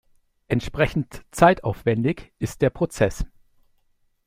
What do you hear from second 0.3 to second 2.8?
Entsprechend zeitaufwendig ist der